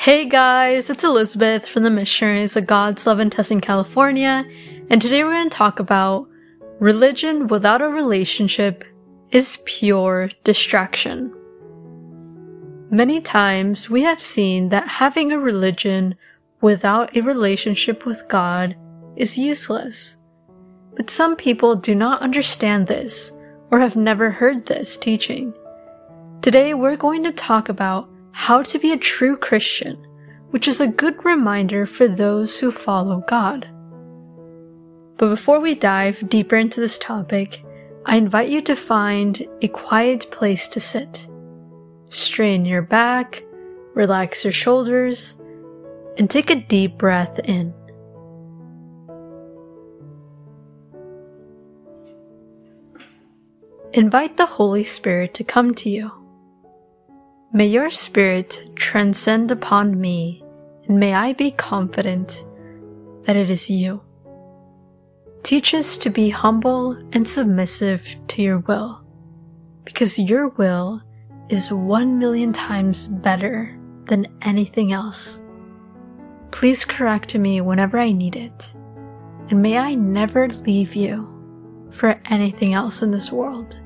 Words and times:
Hey 0.00 0.28
guys, 0.28 0.90
it's 0.90 1.02
Elizabeth 1.02 1.66
from 1.66 1.82
the 1.82 1.90
Missionaries 1.90 2.56
of 2.56 2.68
God's 2.68 3.04
Love 3.04 3.18
in 3.18 3.30
Tustin, 3.30 3.60
California, 3.60 4.48
and 4.90 5.02
today 5.02 5.24
we're 5.24 5.32
going 5.32 5.50
to 5.50 5.56
talk 5.56 5.80
about 5.80 6.28
religion 6.78 7.48
without 7.48 7.82
a 7.82 7.88
relationship 7.88 8.84
is 9.32 9.58
pure 9.64 10.30
distraction. 10.44 11.34
Many 12.92 13.20
times 13.20 13.90
we 13.90 14.04
have 14.04 14.22
seen 14.22 14.68
that 14.68 14.86
having 14.86 15.32
a 15.32 15.38
religion 15.38 16.14
without 16.60 17.16
a 17.16 17.22
relationship 17.22 18.06
with 18.06 18.28
God 18.28 18.76
is 19.16 19.36
useless. 19.36 20.16
But 20.96 21.10
some 21.10 21.34
people 21.34 21.74
do 21.74 21.96
not 21.96 22.22
understand 22.22 22.86
this 22.86 23.32
or 23.72 23.80
have 23.80 23.96
never 23.96 24.30
heard 24.30 24.64
this 24.64 24.96
teaching. 24.96 25.52
Today 26.40 26.72
we're 26.72 26.96
going 26.96 27.24
to 27.24 27.32
talk 27.32 27.68
about 27.68 28.08
how 28.38 28.62
to 28.62 28.78
be 28.78 28.92
a 28.92 28.96
true 28.96 29.36
Christian, 29.36 29.96
which 30.50 30.68
is 30.68 30.80
a 30.80 30.86
good 30.86 31.24
reminder 31.24 31.86
for 31.86 32.06
those 32.06 32.56
who 32.56 32.70
follow 32.70 33.20
God. 33.26 33.68
But 35.16 35.30
before 35.30 35.58
we 35.58 35.74
dive 35.74 36.26
deeper 36.28 36.54
into 36.54 36.80
this 36.80 36.98
topic, 36.98 37.64
I 38.06 38.16
invite 38.16 38.48
you 38.48 38.62
to 38.62 38.76
find 38.76 39.44
a 39.60 39.66
quiet 39.66 40.30
place 40.30 40.68
to 40.68 40.78
sit. 40.78 41.28
Strain 42.10 42.64
your 42.64 42.80
back, 42.80 43.42
relax 43.94 44.44
your 44.44 44.52
shoulders, 44.52 45.36
and 46.16 46.30
take 46.30 46.48
a 46.48 46.54
deep 46.54 46.96
breath 46.96 47.40
in. 47.40 47.74
Invite 53.92 54.36
the 54.36 54.46
Holy 54.46 54.84
Spirit 54.84 55.34
to 55.34 55.42
come 55.42 55.74
to 55.74 55.90
you. 55.90 56.17
May 57.58 57.66
your 57.66 57.90
spirit 57.90 58.70
transcend 58.76 59.50
upon 59.50 60.00
me, 60.00 60.44
and 60.86 61.00
may 61.00 61.12
I 61.12 61.32
be 61.32 61.50
confident 61.50 62.44
that 63.24 63.34
it 63.34 63.50
is 63.50 63.68
you. 63.68 64.00
Teach 65.42 65.74
us 65.74 65.98
to 65.98 66.08
be 66.08 66.30
humble 66.30 66.92
and 67.12 67.26
submissive 67.26 68.06
to 68.28 68.42
your 68.42 68.58
will, 68.60 69.02
because 69.84 70.20
your 70.20 70.50
will 70.50 71.02
is 71.48 71.72
one 71.72 72.16
million 72.16 72.52
times 72.52 73.08
better 73.08 73.76
than 74.04 74.28
anything 74.42 74.92
else. 74.92 75.42
Please 76.52 76.84
correct 76.84 77.34
me 77.34 77.60
whenever 77.60 77.98
I 77.98 78.12
need 78.12 78.36
it, 78.36 78.72
and 79.50 79.60
may 79.60 79.78
I 79.78 79.96
never 79.96 80.46
leave 80.46 80.94
you 80.94 81.26
for 81.90 82.20
anything 82.26 82.74
else 82.74 83.02
in 83.02 83.10
this 83.10 83.32
world. 83.32 83.80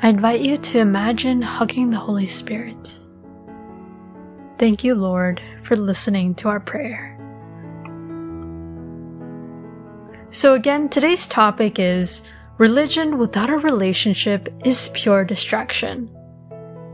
I 0.00 0.10
invite 0.10 0.42
you 0.42 0.56
to 0.56 0.78
imagine 0.78 1.42
hugging 1.42 1.90
the 1.90 1.98
Holy 1.98 2.28
Spirit. 2.28 2.98
Thank 4.56 4.84
you, 4.84 4.94
Lord, 4.94 5.40
for 5.64 5.76
listening 5.76 6.36
to 6.36 6.48
our 6.48 6.60
prayer. 6.60 7.18
So, 10.30 10.54
again, 10.54 10.88
today's 10.88 11.26
topic 11.26 11.80
is 11.80 12.22
religion 12.58 13.18
without 13.18 13.50
a 13.50 13.56
relationship 13.56 14.48
is 14.64 14.90
pure 14.94 15.24
distraction. 15.24 16.08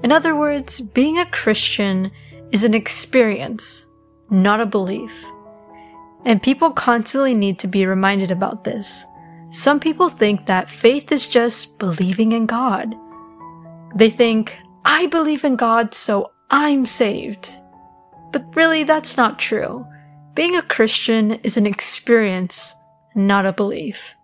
In 0.03 0.11
other 0.11 0.35
words, 0.35 0.81
being 0.81 1.19
a 1.19 1.27
Christian 1.27 2.11
is 2.53 2.65
an 2.65 2.73
experience, 2.73 3.87
not 4.31 4.61
a 4.61 4.67
belief. 4.67 5.27
And 6.25 6.43
people 6.43 6.71
constantly 6.71 7.35
need 7.35 7.59
to 7.59 7.67
be 7.67 7.85
reminded 7.85 8.31
about 8.31 8.65
this. 8.65 9.05
Some 9.55 9.79
people 9.79 10.09
think 10.09 10.47
that 10.47 10.69
faith 10.69 11.13
is 11.13 11.29
just 11.29 11.79
believing 11.79 12.33
in 12.33 12.45
God. 12.45 12.93
They 13.95 14.11
think, 14.11 14.59
I 14.85 15.07
believe 15.07 15.45
in 15.45 15.55
God, 15.55 15.95
so 15.95 16.33
I'm 16.51 16.87
saved. 16.87 17.51
But 18.33 18.45
really, 18.57 18.83
that's 18.83 19.17
not 19.17 19.39
true. 19.39 19.87
Being 20.35 20.57
a 20.57 20.63
Christian 20.63 21.35
is 21.45 21.57
an 21.57 21.67
experience, 21.67 22.75
not 23.15 23.47
a 23.47 23.53
belief. 23.53 24.17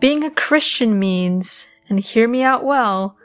Being 0.00 0.24
a 0.24 0.32
Christian 0.32 0.98
means, 0.98 1.68
and 1.88 2.00
hear 2.00 2.26
me 2.26 2.42
out 2.42 2.64
well, 2.64 3.16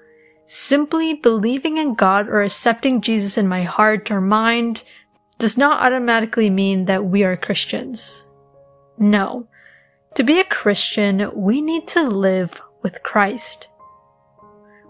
simply 0.46 1.16
believing 1.16 1.80
in 1.80 1.96
God 1.96 2.30
or 2.30 2.44
accepting 2.44 3.02
Jesus 3.02 3.40
in 3.40 3.48
my 3.48 3.64
heart 3.64 4.12
or 4.12 4.22
mind 4.22 4.84
does 5.40 5.58
not 5.58 5.82
automatically 5.82 6.52
mean 6.52 6.86
that 6.86 7.06
we 7.06 7.24
are 7.24 7.36
Christians. 7.36 8.28
No. 9.00 9.48
To 10.16 10.24
be 10.24 10.40
a 10.40 10.44
Christian, 10.44 11.32
we 11.34 11.60
need 11.60 11.88
to 11.90 12.04
live 12.04 12.62
with 12.84 13.02
Christ. 13.02 13.68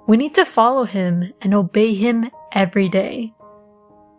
We 0.06 0.18
need 0.18 0.36
to 0.36 0.44
follow 0.44 0.84
Him 0.84 1.32
and 1.42 1.54
obey 1.54 1.94
Him 1.94 2.30
every 2.52 2.90
day. 2.90 3.34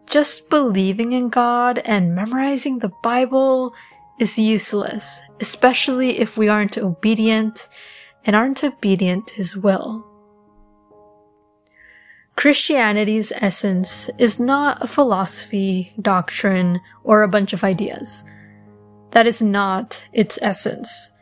Just 0.06 0.48
believing 0.48 1.12
in 1.12 1.28
God 1.28 1.78
and 1.84 2.14
memorizing 2.14 2.78
the 2.78 2.92
Bible 3.02 3.74
is 4.18 4.38
useless, 4.38 5.20
especially 5.40 6.20
if 6.20 6.38
we 6.38 6.48
aren't 6.48 6.78
obedient 6.78 7.68
and 8.24 8.34
aren't 8.34 8.64
obedient 8.64 9.26
to 9.26 9.34
His 9.34 9.54
will. 9.54 10.06
Christianity's 12.36 13.30
essence 13.36 14.08
is 14.18 14.40
not 14.40 14.82
a 14.82 14.86
philosophy, 14.86 15.92
doctrine, 16.00 16.80
or 17.02 17.22
a 17.22 17.28
bunch 17.28 17.52
of 17.52 17.62
ideas. 17.62 18.24
That 19.14 19.26
is 19.26 19.40
not 19.40 20.04
its 20.12 20.38
essence. 20.42 21.12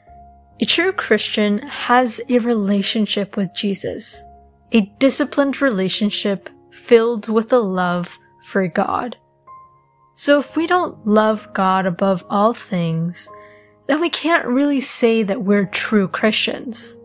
A 0.60 0.64
true 0.64 0.92
Christian 0.92 1.58
has 1.58 2.20
a 2.28 2.38
relationship 2.38 3.36
with 3.36 3.54
Jesus, 3.54 4.25
a 4.72 4.82
disciplined 4.98 5.60
relationship 5.60 6.48
filled 6.70 7.28
with 7.28 7.52
a 7.52 7.58
love 7.58 8.19
for 8.44 8.66
God. 8.66 9.16
So 10.14 10.38
if 10.38 10.56
we 10.56 10.66
don't 10.66 11.06
love 11.06 11.48
God 11.52 11.86
above 11.86 12.25
all 12.31 12.54
things, 12.54 13.28
then 13.88 14.00
we 14.00 14.08
can't 14.08 14.47
really 14.47 14.81
say 14.81 15.22
that 15.22 15.42
we're 15.42 15.66
true 15.66 16.08
Christians. 16.08 16.97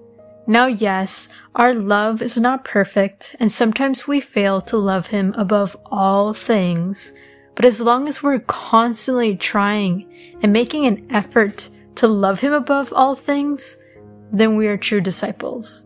Now, 0.45 0.67
yes, 0.67 1.27
our 1.55 1.73
love 1.73 2.21
is 2.21 2.37
not 2.37 2.63
perfect, 2.63 3.35
and 3.39 3.51
sometimes 3.51 4.07
we 4.07 4.21
fail 4.21 4.61
to 4.61 4.77
love 4.77 5.07
Him 5.07 5.33
above 5.37 5.75
all 5.87 6.33
things, 6.33 7.11
but 7.57 7.65
as 7.65 7.81
long 7.81 8.07
as 8.07 8.21
we're 8.21 8.37
constantly 8.41 9.35
trying 9.35 10.07
and 10.43 10.53
making 10.53 10.85
an 10.85 11.07
effort 11.09 11.69
to 11.95 12.07
love 12.07 12.39
Him 12.39 12.53
above 12.53 12.93
all 12.93 13.15
things, 13.15 13.79
then 14.31 14.55
we 14.55 14.67
are 14.67 14.77
true 14.77 15.01
disciples. 15.01 15.83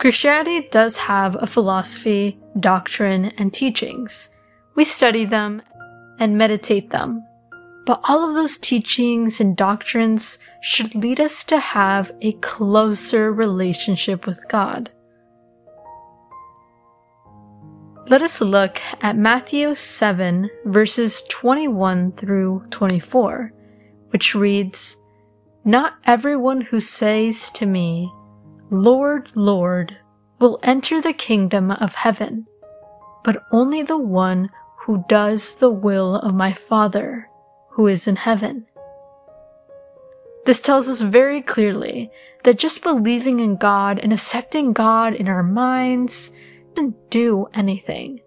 Christianity 0.00 0.66
does 0.72 0.96
have 0.96 1.40
a 1.40 1.46
philosophy, 1.46 2.36
doctrine, 2.58 3.26
and 3.38 3.54
teachings. 3.54 4.28
We 4.74 4.84
study 4.84 5.24
them 5.24 5.62
and 6.18 6.36
meditate 6.36 6.90
them. 6.90 7.24
But 7.86 8.00
all 8.02 8.28
of 8.28 8.34
those 8.34 8.58
teachings 8.58 9.40
and 9.40 9.56
doctrines 9.56 10.36
should 10.62 10.96
lead 10.96 11.20
us 11.20 11.44
to 11.44 11.58
have 11.58 12.10
a 12.22 12.32
closer 12.32 13.32
relationship 13.32 14.26
with 14.26 14.42
God. 14.48 14.90
Let 18.10 18.22
us 18.22 18.40
look 18.40 18.80
at 19.02 19.16
Matthew 19.16 19.76
7 19.76 20.50
verses 20.64 21.22
21 21.28 22.10
through 22.16 22.64
24, 22.70 23.52
which 24.08 24.34
reads, 24.34 24.96
Not 25.64 25.92
everyone 26.06 26.60
who 26.60 26.80
says 26.80 27.50
to 27.50 27.66
me, 27.66 28.12
Lord, 28.68 29.30
Lord, 29.36 29.96
will 30.40 30.58
enter 30.64 31.00
the 31.00 31.12
kingdom 31.12 31.70
of 31.70 31.94
heaven, 31.94 32.48
but 33.22 33.44
only 33.52 33.82
the 33.82 33.96
one 33.96 34.50
who 34.80 35.04
does 35.08 35.54
the 35.54 35.70
will 35.70 36.16
of 36.16 36.34
my 36.34 36.52
Father 36.52 37.28
who 37.68 37.86
is 37.86 38.08
in 38.08 38.16
heaven. 38.16 38.66
This 40.46 40.58
tells 40.58 40.88
us 40.88 41.00
very 41.00 41.42
clearly 41.42 42.10
that 42.42 42.58
just 42.58 42.82
believing 42.82 43.38
in 43.38 43.54
God 43.54 44.00
and 44.00 44.12
accepting 44.12 44.72
God 44.72 45.14
in 45.14 45.28
our 45.28 45.44
minds 45.44 46.32
doesn't 46.74 47.10
do 47.10 47.46
anything. 47.54 48.20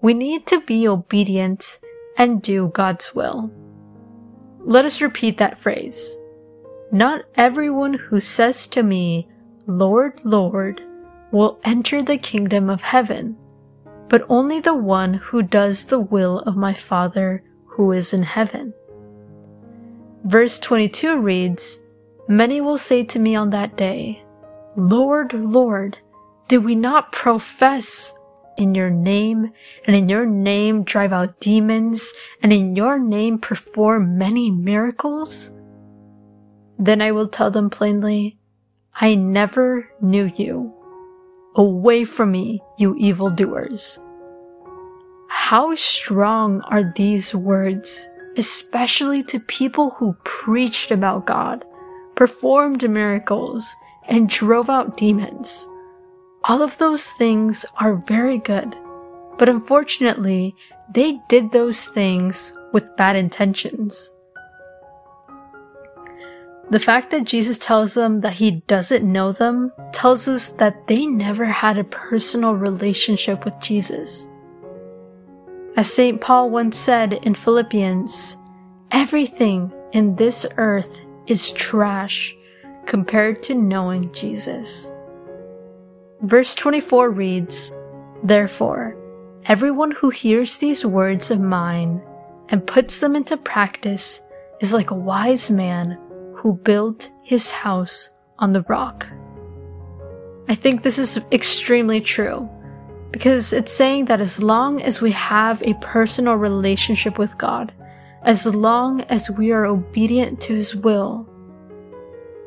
We 0.00 0.14
need 0.14 0.46
to 0.46 0.60
be 0.60 0.88
obedient 0.88 1.80
and 2.16 2.42
do 2.42 2.68
God's 2.68 3.14
will. 3.14 3.50
Let 4.60 4.84
us 4.84 5.00
repeat 5.00 5.38
that 5.38 5.58
phrase. 5.58 6.18
Not 6.90 7.22
everyone 7.36 7.94
who 7.94 8.20
says 8.20 8.66
to 8.68 8.82
me, 8.82 9.28
Lord, 9.66 10.20
Lord, 10.24 10.82
will 11.30 11.58
enter 11.64 12.02
the 12.02 12.18
kingdom 12.18 12.70
of 12.70 12.80
heaven, 12.80 13.36
but 14.08 14.24
only 14.28 14.60
the 14.60 14.74
one 14.74 15.14
who 15.14 15.42
does 15.42 15.84
the 15.84 16.00
will 16.00 16.40
of 16.40 16.56
my 16.56 16.74
Father 16.74 17.42
who 17.66 17.92
is 17.92 18.12
in 18.12 18.22
heaven. 18.22 18.72
Verse 20.24 20.58
22 20.58 21.20
reads, 21.20 21.82
Many 22.26 22.60
will 22.60 22.78
say 22.78 23.04
to 23.04 23.18
me 23.18 23.36
on 23.36 23.50
that 23.50 23.76
day, 23.76 24.22
Lord, 24.76 25.32
Lord, 25.32 25.98
did 26.48 26.64
we 26.64 26.74
not 26.74 27.12
profess 27.12 28.12
in 28.56 28.74
your 28.74 28.90
name, 28.90 29.52
and 29.86 29.94
in 29.94 30.08
your 30.08 30.26
name 30.26 30.82
drive 30.82 31.12
out 31.12 31.38
demons, 31.40 32.12
and 32.42 32.52
in 32.52 32.74
your 32.74 32.98
name 32.98 33.38
perform 33.38 34.18
many 34.18 34.50
miracles? 34.50 35.52
Then 36.78 37.00
I 37.00 37.12
will 37.12 37.28
tell 37.28 37.50
them 37.50 37.70
plainly, 37.70 38.38
I 39.00 39.14
never 39.14 39.88
knew 40.00 40.32
you. 40.34 40.74
Away 41.54 42.04
from 42.04 42.32
me, 42.32 42.60
you 42.78 42.96
evildoers. 42.96 43.98
how 45.28 45.74
strong 45.76 46.60
are 46.62 46.92
these 46.96 47.34
words, 47.34 48.08
especially 48.36 49.22
to 49.22 49.38
people 49.40 49.90
who 49.90 50.14
preached 50.24 50.90
about 50.90 51.26
God, 51.26 51.64
performed 52.16 52.88
miracles, 52.90 53.76
and 54.08 54.28
drove 54.28 54.68
out 54.70 54.96
demons. 54.96 55.67
All 56.44 56.62
of 56.62 56.78
those 56.78 57.10
things 57.10 57.66
are 57.80 57.96
very 58.06 58.38
good, 58.38 58.74
but 59.38 59.48
unfortunately, 59.48 60.54
they 60.94 61.18
did 61.28 61.52
those 61.52 61.84
things 61.84 62.52
with 62.72 62.96
bad 62.96 63.16
intentions. 63.16 64.12
The 66.70 66.80
fact 66.80 67.10
that 67.10 67.24
Jesus 67.24 67.58
tells 67.58 67.94
them 67.94 68.20
that 68.20 68.34
he 68.34 68.62
doesn't 68.66 69.10
know 69.10 69.32
them 69.32 69.72
tells 69.92 70.28
us 70.28 70.48
that 70.48 70.86
they 70.86 71.06
never 71.06 71.46
had 71.46 71.78
a 71.78 71.84
personal 71.84 72.54
relationship 72.54 73.44
with 73.44 73.58
Jesus. 73.58 74.28
As 75.76 75.92
St. 75.92 76.20
Paul 76.20 76.50
once 76.50 76.76
said 76.76 77.14
in 77.14 77.34
Philippians, 77.34 78.36
everything 78.90 79.72
in 79.92 80.14
this 80.16 80.44
earth 80.56 81.00
is 81.26 81.52
trash 81.52 82.34
compared 82.84 83.42
to 83.44 83.54
knowing 83.54 84.12
Jesus. 84.12 84.90
Verse 86.22 86.54
24 86.54 87.10
reads, 87.10 87.70
Therefore, 88.22 88.96
everyone 89.44 89.92
who 89.92 90.10
hears 90.10 90.58
these 90.58 90.84
words 90.84 91.30
of 91.30 91.40
mine 91.40 92.02
and 92.48 92.66
puts 92.66 92.98
them 92.98 93.14
into 93.14 93.36
practice 93.36 94.20
is 94.60 94.72
like 94.72 94.90
a 94.90 94.96
wise 94.96 95.48
man 95.50 95.98
who 96.34 96.54
built 96.54 97.10
his 97.22 97.50
house 97.50 98.10
on 98.38 98.52
the 98.52 98.62
rock. 98.62 99.06
I 100.48 100.54
think 100.54 100.82
this 100.82 100.98
is 100.98 101.20
extremely 101.30 102.00
true 102.00 102.48
because 103.10 103.52
it's 103.52 103.72
saying 103.72 104.06
that 104.06 104.20
as 104.20 104.42
long 104.42 104.82
as 104.82 105.00
we 105.00 105.12
have 105.12 105.62
a 105.62 105.74
personal 105.74 106.34
relationship 106.34 107.18
with 107.18 107.36
God, 107.38 107.72
as 108.22 108.44
long 108.46 109.02
as 109.02 109.30
we 109.30 109.52
are 109.52 109.66
obedient 109.66 110.40
to 110.42 110.54
His 110.54 110.74
will, 110.74 111.28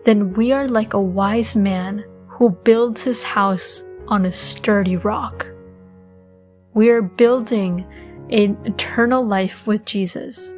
then 0.06 0.34
we 0.34 0.52
are 0.52 0.68
like 0.68 0.94
a 0.94 1.02
wise 1.02 1.56
man 1.56 2.04
who 2.42 2.50
builds 2.50 3.04
his 3.04 3.22
house 3.22 3.84
on 4.08 4.26
a 4.26 4.32
sturdy 4.32 4.98
rock. 4.98 5.46
We 6.74 6.90
are 6.90 7.04
building 7.04 7.86
an 8.32 8.58
eternal 8.66 9.24
life 9.24 9.68
with 9.68 9.86
Jesus. 9.86 10.52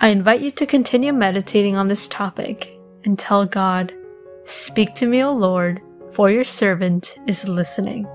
I 0.00 0.08
invite 0.08 0.42
you 0.42 0.50
to 0.50 0.66
continue 0.66 1.14
meditating 1.14 1.76
on 1.76 1.88
this 1.88 2.06
topic 2.08 2.78
and 3.06 3.18
tell 3.18 3.46
God, 3.46 3.94
Speak 4.44 4.94
to 4.96 5.06
me, 5.06 5.24
O 5.24 5.32
Lord, 5.32 5.80
for 6.12 6.30
your 6.30 6.44
servant 6.44 7.16
is 7.26 7.48
listening. 7.48 8.06